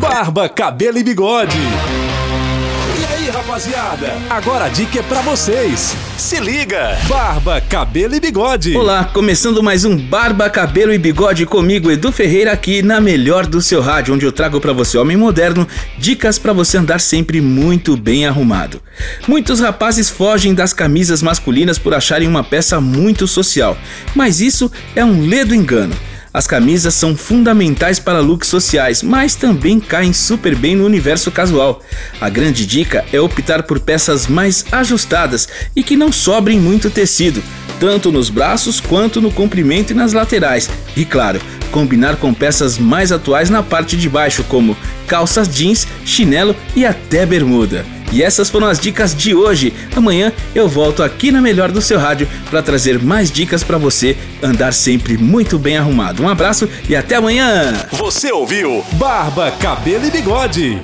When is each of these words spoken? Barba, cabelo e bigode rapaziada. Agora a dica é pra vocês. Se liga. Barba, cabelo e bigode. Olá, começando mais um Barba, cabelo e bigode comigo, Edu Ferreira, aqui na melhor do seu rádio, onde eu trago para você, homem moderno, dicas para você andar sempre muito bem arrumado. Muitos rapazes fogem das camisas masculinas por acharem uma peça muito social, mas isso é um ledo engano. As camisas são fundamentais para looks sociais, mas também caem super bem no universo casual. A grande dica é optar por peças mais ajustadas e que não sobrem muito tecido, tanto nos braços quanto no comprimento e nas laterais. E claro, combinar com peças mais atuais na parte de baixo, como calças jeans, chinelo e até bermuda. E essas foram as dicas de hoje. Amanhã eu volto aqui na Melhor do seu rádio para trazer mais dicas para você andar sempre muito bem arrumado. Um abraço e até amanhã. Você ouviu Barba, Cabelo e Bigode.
Barba, 0.00 0.48
cabelo 0.48 0.98
e 0.98 1.04
bigode 1.04 1.58
rapaziada. 3.58 4.12
Agora 4.30 4.66
a 4.66 4.68
dica 4.68 5.00
é 5.00 5.02
pra 5.02 5.20
vocês. 5.20 5.96
Se 6.16 6.38
liga. 6.38 6.96
Barba, 7.08 7.60
cabelo 7.60 8.14
e 8.14 8.20
bigode. 8.20 8.76
Olá, 8.76 9.04
começando 9.04 9.62
mais 9.62 9.84
um 9.84 9.96
Barba, 9.96 10.48
cabelo 10.48 10.92
e 10.92 10.98
bigode 10.98 11.44
comigo, 11.44 11.90
Edu 11.90 12.12
Ferreira, 12.12 12.52
aqui 12.52 12.82
na 12.82 13.00
melhor 13.00 13.46
do 13.46 13.60
seu 13.60 13.80
rádio, 13.80 14.14
onde 14.14 14.24
eu 14.24 14.30
trago 14.30 14.60
para 14.60 14.72
você, 14.72 14.96
homem 14.96 15.16
moderno, 15.16 15.66
dicas 15.98 16.38
para 16.38 16.52
você 16.52 16.78
andar 16.78 17.00
sempre 17.00 17.40
muito 17.40 17.96
bem 17.96 18.26
arrumado. 18.26 18.80
Muitos 19.26 19.58
rapazes 19.58 20.08
fogem 20.08 20.54
das 20.54 20.72
camisas 20.72 21.20
masculinas 21.20 21.78
por 21.78 21.94
acharem 21.94 22.28
uma 22.28 22.44
peça 22.44 22.80
muito 22.80 23.26
social, 23.26 23.76
mas 24.14 24.40
isso 24.40 24.70
é 24.94 25.04
um 25.04 25.26
ledo 25.28 25.54
engano. 25.54 25.96
As 26.32 26.46
camisas 26.46 26.94
são 26.94 27.16
fundamentais 27.16 27.98
para 27.98 28.20
looks 28.20 28.48
sociais, 28.48 29.02
mas 29.02 29.34
também 29.34 29.80
caem 29.80 30.12
super 30.12 30.54
bem 30.54 30.76
no 30.76 30.84
universo 30.84 31.30
casual. 31.30 31.82
A 32.20 32.28
grande 32.28 32.66
dica 32.66 33.04
é 33.12 33.20
optar 33.20 33.62
por 33.62 33.80
peças 33.80 34.26
mais 34.26 34.64
ajustadas 34.70 35.48
e 35.74 35.82
que 35.82 35.96
não 35.96 36.12
sobrem 36.12 36.60
muito 36.60 36.90
tecido, 36.90 37.42
tanto 37.80 38.12
nos 38.12 38.28
braços 38.28 38.80
quanto 38.80 39.20
no 39.20 39.30
comprimento 39.30 39.92
e 39.92 39.96
nas 39.96 40.12
laterais. 40.12 40.68
E 40.96 41.04
claro, 41.04 41.40
combinar 41.70 42.16
com 42.16 42.34
peças 42.34 42.76
mais 42.76 43.10
atuais 43.10 43.48
na 43.48 43.62
parte 43.62 43.96
de 43.96 44.08
baixo, 44.08 44.44
como 44.44 44.76
calças 45.06 45.48
jeans, 45.48 45.86
chinelo 46.04 46.54
e 46.76 46.84
até 46.84 47.24
bermuda. 47.24 47.97
E 48.12 48.22
essas 48.22 48.48
foram 48.48 48.66
as 48.66 48.78
dicas 48.78 49.14
de 49.14 49.34
hoje. 49.34 49.72
Amanhã 49.94 50.32
eu 50.54 50.68
volto 50.68 51.02
aqui 51.02 51.30
na 51.30 51.40
Melhor 51.40 51.70
do 51.70 51.80
seu 51.80 51.98
rádio 51.98 52.28
para 52.50 52.62
trazer 52.62 53.02
mais 53.02 53.30
dicas 53.30 53.62
para 53.62 53.78
você 53.78 54.16
andar 54.42 54.72
sempre 54.72 55.16
muito 55.16 55.58
bem 55.58 55.76
arrumado. 55.76 56.22
Um 56.22 56.28
abraço 56.28 56.68
e 56.88 56.96
até 56.96 57.16
amanhã. 57.16 57.72
Você 57.92 58.32
ouviu 58.32 58.84
Barba, 58.92 59.50
Cabelo 59.52 60.06
e 60.06 60.10
Bigode. 60.10 60.82